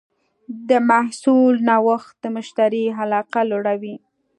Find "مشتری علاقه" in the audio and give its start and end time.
2.35-3.41